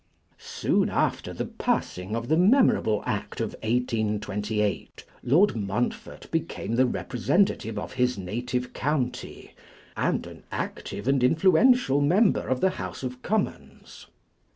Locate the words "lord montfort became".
5.21-6.73